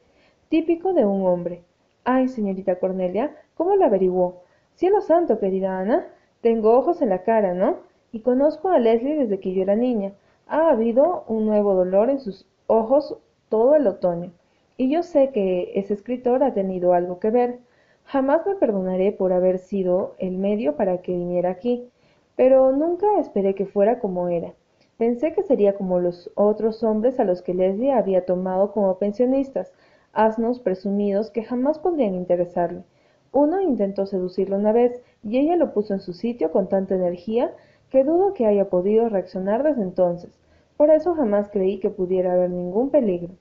Típico 0.49 0.95
de 0.95 1.05
un 1.05 1.27
hombre. 1.27 1.63
Ay, 2.05 2.29
señorita 2.29 2.79
Cornelia, 2.79 3.37
¿cómo 3.55 3.77
lo 3.77 3.85
averiguó? 3.85 4.45
Cielo 4.77 5.03
santo, 5.03 5.39
querida 5.41 5.79
Ana, 5.79 6.07
tengo 6.41 6.73
ojos 6.73 7.03
en 7.03 7.11
la 7.11 7.23
cara, 7.23 7.53
¿no? 7.53 7.81
Y 8.13 8.21
conozco 8.21 8.71
a 8.71 8.79
Leslie 8.79 9.19
desde 9.19 9.41
que 9.41 9.53
yo 9.53 9.61
era 9.61 9.77
niña. 9.77 10.15
Ha 10.47 10.71
habido 10.71 11.25
un 11.29 11.45
nuevo 11.45 11.75
dolor 11.75 12.09
en 12.09 12.21
sus 12.21 12.47
ojos 12.67 13.19
todo 13.51 13.75
el 13.75 13.87
otoño. 13.87 14.33
Y 14.79 14.91
yo 14.91 15.03
sé 15.03 15.33
que 15.33 15.71
ese 15.75 15.93
escritor 15.93 16.43
ha 16.45 16.55
tenido 16.55 16.95
algo 16.95 17.19
que 17.19 17.29
ver. 17.29 17.59
Jamás 18.05 18.47
me 18.47 18.55
perdonaré 18.55 19.13
por 19.13 19.35
haber 19.35 19.59
sido 19.59 20.15
el 20.17 20.39
medio 20.39 20.77
para 20.77 21.03
que 21.03 21.13
viniera 21.13 21.51
aquí 21.51 21.91
pero 22.37 22.73
nunca 22.73 23.19
esperé 23.21 23.55
que 23.55 23.67
fuera 23.67 23.99
como 23.99 24.29
era. 24.29 24.55
Pensé 24.99 25.33
que 25.33 25.43
sería 25.43 25.75
como 25.75 26.01
los 26.01 26.31
otros 26.35 26.83
hombres 26.83 27.19
a 27.21 27.25
los 27.25 27.43
que 27.43 27.55
Leslie 27.55 27.93
había 27.93 28.25
tomado 28.25 28.73
como 28.73 28.99
pensionistas, 28.99 29.73
asnos 30.13 30.61
presumidos 30.61 31.31
que 31.31 31.45
jamás 31.45 31.79
podrían 31.79 32.15
interesarle. 32.15 32.85
Uno 33.33 33.61
intentó 33.61 34.07
seducirlo 34.07 34.57
una 34.57 34.73
vez 34.73 35.03
y 35.23 35.39
ella 35.39 35.57
lo 35.57 35.73
puso 35.73 35.95
en 35.95 36.01
su 36.01 36.13
sitio 36.13 36.53
con 36.53 36.69
tanta 36.69 36.95
energía 36.95 37.53
que 37.91 38.05
dudo 38.05 38.35
que 38.35 38.47
haya 38.47 38.69
podido 38.71 39.09
reaccionar 39.09 39.63
desde 39.63 39.83
entonces. 39.83 40.39
Por 40.77 40.91
eso 40.91 41.15
jamás 41.15 41.49
creí 41.51 41.79
que 41.81 41.91
pudiera 41.91 42.33
haber 42.33 42.51
ningún 42.51 42.91
peligro. 42.91 43.35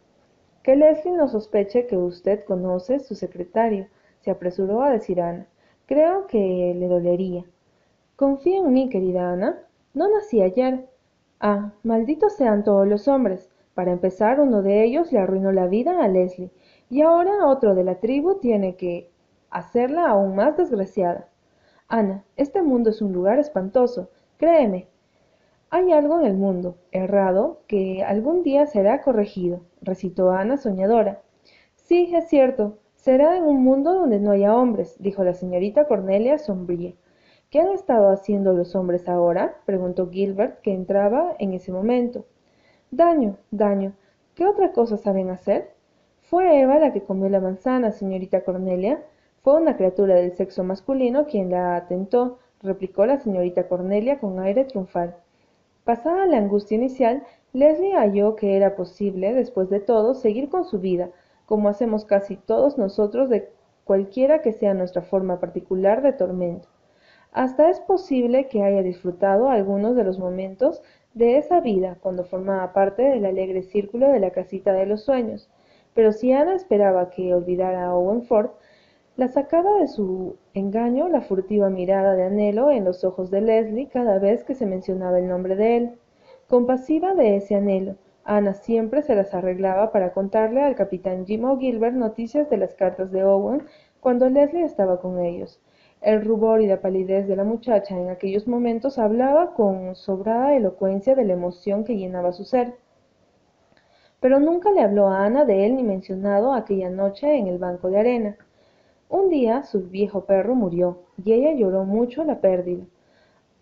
que 0.64 0.76
leslie 0.76 1.14
no 1.14 1.28
sospeche 1.28 1.88
que 1.88 1.98
usted 1.98 2.44
conoce 2.46 3.00
su 3.00 3.16
secretario 3.16 3.88
se 4.22 4.32
apresuró 4.32 4.82
a 4.82 4.92
decir 4.92 5.22
ana 5.22 5.48
creo 5.86 6.28
que 6.28 6.74
le 6.76 6.88
dolería 6.88 7.46
confía 8.16 8.60
en 8.60 8.72
mí 8.74 8.90
querida 8.90 9.32
ana. 9.34 9.60
No 9.94 10.08
nací 10.10 10.42
ayer. 10.42 10.88
Ah 11.40 11.72
malditos 11.84 12.34
sean 12.34 12.64
todos 12.64 12.88
los 12.88 13.08
hombres. 13.08 13.50
Para 13.74 13.92
empezar 13.92 14.40
uno 14.40 14.62
de 14.62 14.84
ellos 14.84 15.12
le 15.12 15.20
arruinó 15.20 15.52
la 15.52 15.68
vida 15.68 16.04
a 16.04 16.08
leslie 16.08 16.52
y 16.90 17.02
ahora 17.02 17.48
otro 17.48 17.74
de 17.74 17.84
la 17.84 17.96
tribu 17.96 18.36
tiene 18.36 18.76
que 18.76 19.10
hacerla 19.50 20.08
aún 20.08 20.36
más 20.36 20.56
desgraciada. 20.58 21.28
Ana 21.88 22.24
este 22.38 22.62
mundo 22.62 22.92
es 22.92 23.02
un 23.02 23.14
lugar 23.14 23.40
espantoso 23.40 24.10
créeme. 24.38 24.88
Hay 25.72 25.92
algo 25.92 26.20
en 26.20 26.26
el 26.28 26.36
mundo 26.36 26.76
errado 26.92 27.62
que 27.68 28.04
algún 28.04 28.44
día 28.44 28.68
será 28.68 29.02
corregido 29.02 29.62
recitó 29.82 30.32
ana 30.32 30.58
soñadora. 30.58 31.22
Sí 31.76 32.14
es 32.14 32.30
cierto 32.30 32.78
será 32.96 33.38
en 33.38 33.44
un 33.44 33.64
mundo 33.64 33.94
donde 33.94 34.20
no 34.20 34.32
haya 34.32 34.56
hombres 34.56 34.96
dijo 35.00 35.24
la 35.24 35.34
señorita 35.34 35.88
cornelia 35.88 36.38
sombría 36.38 36.94
qué 37.54 37.60
han 37.60 37.70
estado 37.70 38.10
haciendo 38.10 38.54
los 38.54 38.76
hombres 38.76 39.08
ahora 39.08 39.60
preguntó 39.68 40.10
gilbert 40.10 40.60
que 40.62 40.74
entraba 40.74 41.36
en 41.38 41.54
ese 41.54 41.72
momento. 41.72 42.26
Daño 42.90 43.38
daño. 43.52 43.94
Qué 44.34 44.48
otra 44.48 44.72
cosa 44.72 44.98
saben 44.98 45.30
hacer 45.30 45.70
fue 46.24 46.62
eva 46.62 46.80
la 46.80 46.92
que 46.92 47.04
comió 47.04 47.30
la 47.30 47.40
manzana 47.40 47.92
señorita 47.92 48.44
cornelia. 48.44 49.04
Fue 49.44 49.54
una 49.54 49.78
criatura 49.78 50.16
del 50.16 50.36
sexo 50.36 50.64
masculino 50.64 51.28
quien 51.28 51.52
la 51.52 51.76
atentó 51.76 52.40
replicó 52.60 53.06
la 53.06 53.20
señorita 53.20 53.68
cornelia 53.68 54.18
con 54.18 54.40
aire 54.40 54.66
triunfal. 54.66 55.16
Pasada 55.84 56.26
la 56.26 56.38
angustia 56.38 56.78
inicial 56.78 57.22
leslie 57.54 57.94
halló 57.94 58.36
que 58.36 58.58
era 58.58 58.76
posible 58.76 59.32
después 59.32 59.70
de 59.70 59.80
todo 59.80 60.16
seguir 60.16 60.50
con 60.50 60.66
su 60.66 60.80
vida 60.80 61.12
como 61.46 61.70
hacemos 61.70 62.04
casi 62.04 62.36
todos 62.36 62.80
nosotros 62.80 63.30
de 63.30 63.52
cualquiera 63.84 64.42
que 64.42 64.54
sea 64.54 64.74
nuestra 64.74 65.04
forma 65.04 65.40
particular 65.40 66.02
de 66.02 66.14
tormento 66.14 66.73
hasta 67.34 67.72
es 67.72 67.80
posible 67.80 68.48
que 68.48 68.62
haya 68.62 68.84
disfrutado 68.84 69.50
algunos 69.50 69.96
de 69.96 70.04
los 70.04 70.20
momentos 70.20 70.84
de 71.16 71.38
esa 71.38 71.62
vida 71.62 71.98
cuando 72.00 72.24
formaba 72.24 72.74
parte 72.74 73.02
del 73.02 73.26
alegre 73.26 73.64
círculo 73.64 74.10
de 74.10 74.20
la 74.20 74.30
casita 74.30 74.72
de 74.72 74.86
los 74.86 75.04
sueños. 75.04 75.50
Pero 75.96 76.12
si 76.12 76.32
ana 76.32 76.54
esperaba 76.54 77.10
que 77.10 77.34
olvidara 77.34 77.86
a 77.86 77.96
owen 77.96 78.22
ford 78.22 78.52
la 79.16 79.28
sacaba 79.28 79.80
de 79.80 79.88
su 79.88 80.38
engaño 80.54 81.08
la 81.10 81.22
furtiva 81.22 81.70
mirada 81.70 82.16
de 82.16 82.24
anhelo 82.24 82.72
en 82.72 82.86
los 82.86 83.04
ojos 83.04 83.32
de 83.32 83.42
leslie 83.42 83.88
cada 83.88 84.20
vez 84.20 84.44
que 84.44 84.54
se 84.54 84.68
mencionaba 84.68 85.18
el 85.18 85.28
nombre 85.28 85.56
de 85.56 85.78
él. 85.78 85.92
Compasiva 86.48 87.16
de 87.16 87.38
ese 87.38 87.56
anhelo 87.56 87.96
ana 88.26 88.54
siempre 88.54 89.02
se 89.02 89.16
las 89.16 89.34
arreglaba 89.34 89.92
para 89.92 90.14
contarle 90.14 90.62
al 90.62 90.76
capitán 90.76 91.26
jim 91.26 91.60
gilbert 91.60 91.96
noticias 91.96 92.50
de 92.52 92.58
las 92.58 92.76
cartas 92.76 93.12
de 93.12 93.24
owen 93.24 93.64
cuando 94.00 94.30
leslie 94.30 94.64
estaba 94.64 95.00
con 95.00 95.20
ellos 95.20 95.60
el 96.04 96.24
rubor 96.26 96.62
y 96.62 96.68
la 96.68 96.82
palidez 96.82 97.28
de 97.28 97.36
la 97.36 97.46
muchacha. 97.46 97.98
En 97.98 98.10
aquellos 98.10 98.46
momentos 98.48 99.00
hablaba 99.00 99.54
con 99.54 99.96
sobrada 99.96 100.54
elocuencia 100.54 101.16
de 101.16 101.24
la 101.24 101.34
emoción 101.34 101.86
que 101.86 101.96
llenaba 101.96 102.34
su 102.34 102.44
ser. 102.44 102.76
Pero 104.20 104.40
nunca 104.40 104.72
le 104.72 104.82
habló 104.82 105.08
a 105.08 105.26
ana 105.26 105.46
de 105.46 105.66
él 105.66 105.76
ni 105.76 105.84
mencionado 105.84 106.54
aquella 106.54 106.90
noche 106.90 107.38
en 107.38 107.48
el 107.48 107.58
banco 107.58 107.90
de 107.90 108.00
arena. 108.00 108.38
Un 109.10 109.30
día 109.30 109.64
su 109.64 109.84
viejo 109.84 110.26
perro 110.26 110.56
murió 110.56 111.00
y 111.24 111.34
ella 111.34 111.54
lloró 111.54 111.86
mucho 111.86 112.24
la 112.26 112.42
pérdida. 112.42 112.84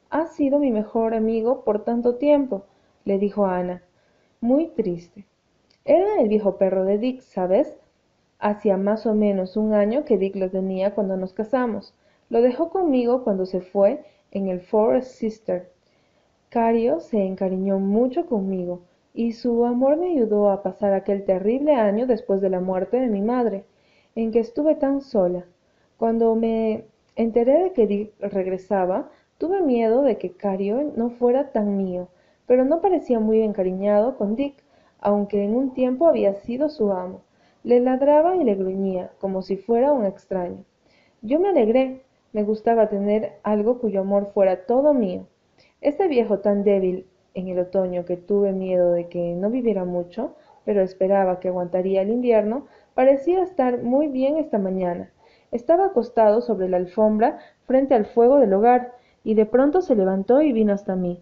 Ha 0.09 0.25
sido 0.25 0.59
mi 0.59 0.71
mejor 0.71 1.13
amigo 1.13 1.63
por 1.63 1.83
tanto 1.83 2.15
tiempo 2.15 2.65
le 3.05 3.19
dijo 3.19 3.45
ana. 3.45 3.83
Muy 4.39 4.67
triste. 4.67 5.25
Era 5.85 6.19
el 6.19 6.27
viejo 6.27 6.57
perro 6.57 6.85
de 6.85 6.97
dick 6.97 7.21
sabes 7.21 7.77
hacía 8.39 8.77
más 8.77 9.05
o 9.05 9.13
menos 9.13 9.57
un 9.57 9.73
año 9.73 10.05
que 10.05 10.17
dick 10.17 10.35
lo 10.35 10.49
tenía 10.49 10.95
cuando 10.95 11.15
nos 11.17 11.33
casamos 11.33 11.93
lo 12.31 12.41
dejó 12.41 12.69
conmigo 12.69 13.25
cuando 13.25 13.45
se 13.45 13.59
fue 13.59 14.05
en 14.31 14.47
el 14.47 14.61
four 14.61 15.03
sister. 15.03 15.69
Cario 16.47 17.01
se 17.01 17.25
encariñó 17.25 17.77
mucho 17.77 18.25
conmigo 18.25 18.83
y 19.13 19.33
su 19.33 19.65
amor 19.65 19.97
me 19.97 20.11
ayudó 20.11 20.49
a 20.49 20.63
pasar 20.63 20.93
aquel 20.93 21.25
terrible 21.25 21.75
año 21.75 22.07
después 22.07 22.39
de 22.39 22.49
la 22.49 22.61
muerte 22.61 23.01
de 23.01 23.09
mi 23.09 23.19
madre 23.19 23.65
en 24.15 24.31
que 24.31 24.39
estuve 24.39 24.75
tan 24.75 25.01
sola. 25.01 25.43
Cuando 25.97 26.33
me 26.35 26.85
enteré 27.17 27.63
de 27.63 27.73
que 27.73 27.85
dick 27.85 28.13
regresaba 28.21 29.09
tuve 29.37 29.61
miedo 29.61 30.01
de 30.01 30.17
que 30.17 30.31
cario 30.31 30.93
no 30.95 31.09
fuera 31.09 31.51
tan 31.51 31.75
mío 31.75 32.07
pero 32.45 32.63
no 32.63 32.79
parecía 32.79 33.19
muy 33.19 33.41
encariñado 33.41 34.17
con 34.17 34.37
dick 34.37 34.55
aunque 35.01 35.43
en 35.43 35.53
un 35.53 35.73
tiempo 35.73 36.07
había 36.07 36.33
sido 36.35 36.69
su 36.69 36.93
amo. 36.93 37.23
Le 37.65 37.81
ladraba 37.81 38.37
y 38.37 38.45
le 38.45 38.55
gruñía 38.55 39.11
como 39.19 39.41
si 39.41 39.57
fuera 39.57 39.91
un 39.91 40.05
extraño. 40.05 40.63
Yo 41.21 41.37
me 41.37 41.49
alegré 41.49 42.03
me 42.33 42.43
gustaba 42.43 42.89
tener 42.89 43.33
algo 43.43 43.79
cuyo 43.79 44.01
amor 44.01 44.27
fuera 44.33 44.65
todo 44.65 44.93
mío. 44.93 45.27
Este 45.81 46.07
viejo 46.07 46.39
tan 46.39 46.63
débil 46.63 47.07
en 47.33 47.47
el 47.47 47.59
otoño 47.59 48.05
que 48.05 48.17
tuve 48.17 48.51
miedo 48.51 48.91
de 48.91 49.07
que 49.07 49.35
no 49.35 49.49
viviera 49.49 49.85
mucho 49.85 50.35
pero 50.65 50.81
esperaba 50.81 51.39
que 51.39 51.47
aguantaría 51.47 52.01
el 52.01 52.09
invierno 52.09 52.67
parecía 52.93 53.43
estar 53.43 53.81
muy 53.81 54.07
bien 54.07 54.37
esta 54.37 54.57
mañana. 54.57 55.11
Estaba 55.51 55.87
acostado 55.87 56.41
sobre 56.41 56.69
la 56.69 56.77
alfombra 56.77 57.39
frente 57.65 57.93
al 57.93 58.05
fuego 58.05 58.39
del 58.39 58.53
hogar 58.53 58.93
y 59.23 59.33
de 59.33 59.45
pronto 59.45 59.81
se 59.81 59.95
levantó 59.95 60.41
y 60.41 60.53
vino 60.53 60.73
hasta 60.73 60.95
mí. 60.95 61.21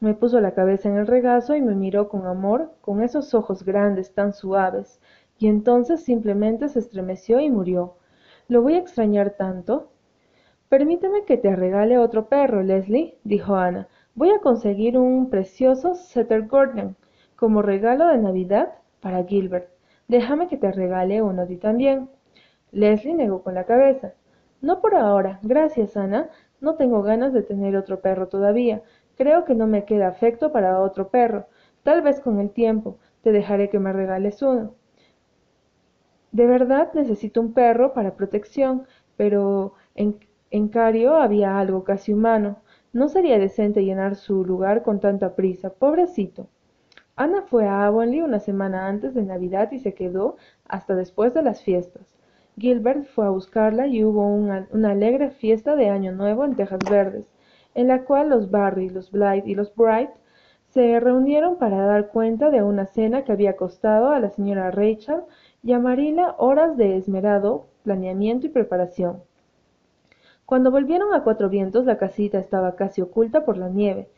Me 0.00 0.14
puso 0.14 0.40
la 0.40 0.54
cabeza 0.54 0.88
en 0.88 0.96
el 0.96 1.06
regazo 1.06 1.54
y 1.56 1.60
me 1.60 1.74
miró 1.74 2.08
con 2.08 2.26
amor 2.26 2.72
con 2.80 3.02
esos 3.02 3.34
ojos 3.34 3.64
grandes 3.64 4.14
tan 4.14 4.32
suaves 4.32 5.00
y 5.38 5.48
entonces 5.48 6.02
simplemente 6.02 6.68
se 6.68 6.78
estremeció 6.78 7.40
y 7.40 7.50
murió. 7.50 7.94
Lo 8.48 8.62
voy 8.62 8.74
a 8.74 8.78
extrañar 8.78 9.30
tanto 9.30 9.90
permíteme 10.68 11.24
que 11.24 11.36
te 11.36 11.54
regale 11.56 11.98
otro 11.98 12.28
perro 12.28 12.62
leslie 12.62 13.18
dijo 13.24 13.56
ana. 13.56 13.88
Voy 14.14 14.30
a 14.30 14.40
conseguir 14.40 14.98
un 14.98 15.30
precioso 15.30 15.94
setter 15.94 16.46
gordon 16.46 16.96
como 17.36 17.62
regalo 17.62 18.08
de 18.08 18.18
navidad 18.18 18.74
para 19.00 19.24
gilbert. 19.24 19.68
Déjame 20.08 20.48
que 20.48 20.56
te 20.56 20.72
regale 20.72 21.22
uno 21.22 21.42
a 21.42 21.46
ti 21.46 21.56
también. 21.56 22.10
Leslie 22.72 23.14
negó 23.14 23.42
con 23.42 23.54
la 23.54 23.64
cabeza. 23.64 24.14
No 24.60 24.80
por 24.80 24.94
ahora. 24.94 25.38
Gracias 25.42 25.96
ana. 25.96 26.30
No 26.60 26.74
tengo 26.74 27.02
ganas 27.02 27.32
de 27.32 27.42
tener 27.42 27.76
otro 27.76 28.00
perro 28.00 28.28
todavía. 28.28 28.82
Creo 29.16 29.44
que 29.44 29.54
no 29.54 29.66
me 29.66 29.84
queda 29.84 30.08
afecto 30.08 30.52
para 30.52 30.80
otro 30.80 31.08
perro. 31.08 31.46
Tal 31.82 32.02
vez 32.02 32.20
con 32.20 32.40
el 32.40 32.50
tiempo 32.50 32.98
te 33.22 33.32
dejaré 33.32 33.70
que 33.70 33.78
me 33.78 33.92
regales 33.92 34.42
uno. 34.42 34.74
De 36.32 36.46
verdad 36.46 36.90
necesito 36.94 37.40
un 37.40 37.52
perro 37.52 37.94
para 37.94 38.16
protección 38.16 38.86
pero 39.18 39.74
en, 39.96 40.18
en 40.50 40.68
cario 40.68 41.16
había 41.16 41.58
algo 41.58 41.84
casi 41.84 42.12
humano. 42.12 42.58
No 42.92 43.08
sería 43.08 43.38
decente 43.38 43.84
llenar 43.84 44.16
su 44.16 44.44
lugar 44.44 44.82
con 44.82 45.00
tanta 45.00 45.34
prisa 45.34 45.70
pobrecito. 45.70 46.48
Ana 47.16 47.42
fue 47.42 47.66
a 47.66 47.84
avonlea 47.84 48.24
una 48.24 48.38
semana 48.38 48.86
antes 48.86 49.12
de 49.14 49.22
navidad 49.24 49.72
y 49.72 49.78
se 49.80 49.92
quedó 49.92 50.36
hasta 50.66 50.94
después 50.94 51.34
de 51.34 51.42
las 51.42 51.62
fiestas. 51.62 52.14
Gilbert 52.58 53.04
fue 53.04 53.26
a 53.26 53.30
buscarla 53.30 53.86
y 53.86 54.02
hubo 54.04 54.26
una, 54.26 54.68
alegre 54.90 55.30
fiesta 55.30 55.76
de 55.76 55.90
año 55.90 56.12
nuevo 56.12 56.44
en 56.44 56.56
tejas 56.56 56.80
verdes 56.90 57.28
en 57.74 57.86
la 57.86 58.04
cual 58.04 58.30
los 58.30 58.50
barry 58.50 58.88
los 58.88 59.12
blythe 59.12 59.48
y 59.48 59.54
los 59.54 59.74
bright 59.74 60.10
se 60.70 60.98
reunieron 60.98 61.58
para 61.58 61.84
dar 61.86 62.08
cuenta 62.08 62.50
de 62.50 62.62
una 62.62 62.86
cena 62.86 63.22
que 63.22 63.32
había 63.32 63.56
costado 63.56 64.08
a 64.10 64.18
la 64.18 64.30
señora 64.30 64.70
rachel 64.70 65.22
y 65.62 65.72
a 65.72 65.78
marila 65.78 66.34
horas 66.38 66.76
de 66.76 66.96
esmerado 66.96 67.66
planeamiento 67.84 68.46
y 68.46 68.50
preparación 68.50 69.22
cuando 70.48 70.70
volvieron 70.70 71.12
a 71.12 71.22
cuatro 71.24 71.50
vientos 71.50 71.84
la 71.84 71.98
casita 71.98 72.38
estaba 72.38 72.74
casi 72.74 73.02
oculta 73.02 73.44
por 73.44 73.58
la 73.58 73.68
nieve 73.68 74.08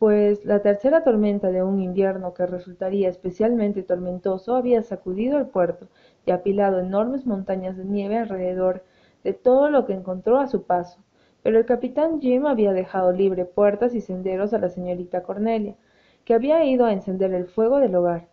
pues 0.00 0.44
la 0.44 0.60
tercera 0.60 1.04
tormenta 1.04 1.52
de 1.52 1.62
un 1.62 1.80
invierno 1.80 2.34
que 2.34 2.44
resultaría 2.44 3.08
especialmente 3.08 3.84
tormentoso 3.84 4.56
había 4.56 4.82
sacudido 4.82 5.38
el 5.38 5.46
puerto 5.46 5.86
y 6.26 6.32
apilado 6.32 6.80
enormes 6.80 7.24
montañas 7.24 7.76
de 7.76 7.84
nieve 7.84 8.18
alrededor 8.18 8.82
de 9.24 9.32
todo 9.32 9.70
lo 9.70 9.86
que 9.86 9.94
encontró 9.94 10.38
a 10.38 10.48
su 10.48 10.64
paso. 10.64 10.98
Pero 11.42 11.58
el 11.58 11.64
capitán 11.64 12.20
jim 12.20 12.46
había 12.46 12.72
dejado 12.72 13.12
libre 13.12 13.44
puertas 13.44 13.94
y 13.94 14.00
senderos 14.00 14.52
a 14.52 14.58
la 14.58 14.68
señorita 14.68 15.22
cornelia 15.22 15.76
que 16.24 16.34
había 16.34 16.64
ido 16.64 16.84
a 16.84 16.92
encender 16.92 17.32
el 17.32 17.46
fuego 17.46 17.78
del 17.78 17.94
hogar. 17.94 18.28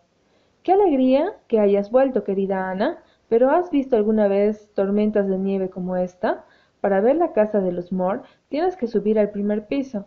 Qué 0.64 0.72
alegría 0.72 1.32
que 1.46 1.60
hayas 1.60 1.90
vuelto 1.90 2.24
querida 2.24 2.68
ana 2.68 2.98
pero 3.28 3.50
has 3.50 3.70
visto 3.70 3.96
alguna 3.96 4.28
vez 4.28 4.70
tormentas 4.74 5.28
de 5.28 5.38
nieve 5.38 5.70
como 5.70 5.96
esta 5.96 6.44
para 6.84 7.00
ver 7.00 7.16
la 7.16 7.32
casa 7.32 7.62
de 7.62 7.72
los 7.72 7.92
moore 7.92 8.20
tienes 8.50 8.76
que 8.76 8.88
subir 8.88 9.18
al 9.18 9.30
primer 9.30 9.66
piso. 9.68 10.06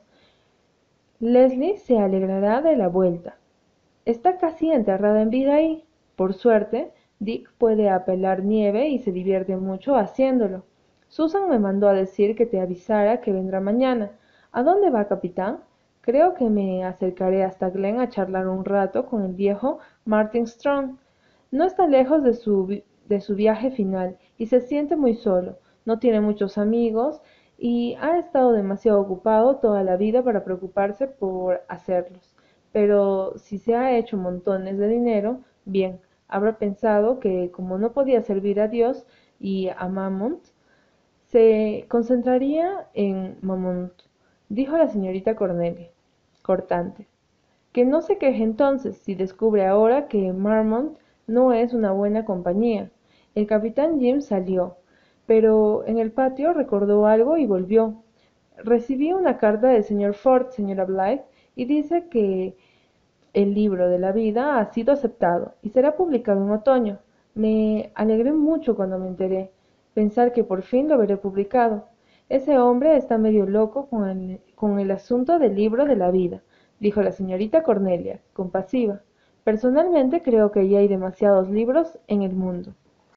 Leslie 1.20 1.78
se 1.78 1.98
alegrará 1.98 2.62
de 2.62 2.78
la 2.78 2.88
vuelta. 2.88 3.40
Está 4.06 4.38
casi 4.38 4.70
enterrada 4.70 5.24
en 5.24 5.32
vida 5.32 5.56
ahí. 5.56 5.84
Por 6.16 6.36
suerte 6.36 6.92
dick 7.18 7.52
puede 7.58 7.90
apelar 7.90 8.44
nieve 8.44 8.90
y 8.90 9.00
se 9.00 9.12
divierte 9.12 9.58
mucho 9.58 9.96
haciéndolo. 9.96 10.66
Susan 11.08 11.50
me 11.50 11.58
mandó 11.58 11.88
a 11.88 11.94
decir 11.94 12.36
que 12.36 12.46
te 12.46 12.62
avisara 12.62 13.22
que 13.22 13.32
vendrá 13.32 13.60
mañana. 13.60 14.12
A 14.52 14.62
dónde 14.62 14.92
va 14.92 15.08
capitán 15.08 15.62
creo 16.02 16.36
que 16.36 16.48
me 16.48 16.84
acercaré 16.84 17.44
hasta 17.44 17.72
glen 17.72 18.00
a 18.02 18.10
charlar 18.10 18.48
un 18.48 18.64
rato 18.64 19.08
con 19.08 19.24
el 19.24 19.34
viejo 19.34 19.80
martin 20.06 20.46
strong. 20.46 20.98
No 21.50 21.64
está 21.64 21.88
lejos 21.88 22.22
de 22.22 22.36
su, 22.36 22.84
de 23.08 23.20
su 23.20 23.34
viaje 23.34 23.72
final 23.72 24.20
y 24.38 24.46
se 24.46 24.62
siente 24.62 24.96
muy 24.96 25.16
solo. 25.16 25.58
No 25.88 26.00
tiene 26.00 26.20
muchos 26.20 26.58
amigos 26.58 27.22
y 27.58 27.96
ha 28.02 28.20
estado 28.20 28.52
demasiado 28.52 29.00
ocupado 29.00 29.56
toda 29.56 29.84
la 29.84 29.96
vida 29.96 30.22
para 30.22 30.44
preocuparse 30.44 31.08
por 31.08 31.62
hacerlos. 31.70 32.36
Pero 32.74 33.38
si 33.38 33.58
se 33.58 33.74
ha 33.74 33.98
hecho 33.98 34.18
montones 34.18 34.78
de 34.78 34.90
dinero, 34.90 35.40
bien, 35.64 36.02
habrá 36.28 36.58
pensado 36.58 37.22
que 37.22 37.52
como 37.52 37.78
no 37.78 37.94
podía 37.94 38.22
servir 38.22 38.60
a 38.60 38.68
Dios 38.68 39.06
y 39.40 39.70
a 39.70 39.88
Mammont, 39.88 40.44
se 41.28 41.86
concentraría 41.88 42.90
en 42.94 43.38
Mammont, 43.42 43.94
dijo 44.50 44.78
la 44.78 44.90
señorita 44.90 45.38
Cornelia, 45.38 45.90
cortante. 46.42 47.08
Que 47.72 47.86
no 47.86 48.02
se 48.02 48.18
queje 48.18 48.44
entonces 48.44 48.98
si 48.98 49.16
descubre 49.16 49.66
ahora 49.66 50.10
que 50.10 50.34
Marmont 50.34 50.98
no 51.28 51.54
es 51.54 51.74
una 51.74 51.94
buena 51.94 52.26
compañía. 52.26 52.92
El 53.36 53.48
capitán 53.48 54.02
Jim 54.02 54.20
salió, 54.20 54.76
pero 55.28 55.84
en 55.86 56.00
el 56.00 56.12
patio 56.12 56.54
recordó 56.54 57.06
algo 57.06 57.38
y 57.38 57.46
volvió. 57.46 58.02
Recibí 58.58 59.14
una 59.14 59.38
carta 59.38 59.68
del 59.68 59.84
señor 59.84 60.16
Ford, 60.16 60.48
señora 60.50 60.86
Blythe, 60.86 61.26
y 61.56 61.66
dice 61.66 62.08
que 62.10 62.56
el 63.34 63.54
libro 63.54 63.90
de 63.90 64.00
la 64.00 64.12
vida 64.14 64.58
ha 64.58 64.74
sido 64.74 64.94
aceptado 64.94 65.54
y 65.62 65.70
será 65.70 65.96
publicado 65.96 66.44
en 66.44 66.52
otoño. 66.52 67.00
Me 67.36 67.92
alegré 67.94 68.32
mucho 68.32 68.76
cuando 68.76 68.98
me 68.98 69.10
enteré. 69.10 69.52
Pensar 69.94 70.32
que 70.32 70.44
por 70.44 70.64
fin 70.64 70.88
lo 70.88 70.98
veré 70.98 71.18
publicado. 71.18 71.86
Ese 72.30 72.58
hombre 72.58 72.98
está 72.98 73.18
medio 73.18 73.46
loco 73.46 73.88
con 73.90 74.10
el, 74.10 74.40
con 74.56 74.80
el 74.80 74.92
asunto 74.92 75.40
del 75.40 75.56
libro 75.56 75.86
de 75.86 75.96
la 75.96 76.10
vida, 76.10 76.42
dijo 76.80 77.02
la 77.02 77.12
señorita 77.12 77.64
Cornelia, 77.64 78.22
compasiva. 78.34 79.02
Personalmente 79.44 80.22
creo 80.22 80.52
que 80.52 80.68
ya 80.68 80.80
hay 80.80 80.88
demasiados 80.88 81.50
libros 81.50 81.98
en 82.08 82.22
el 82.22 82.34
mundo. 82.34 82.74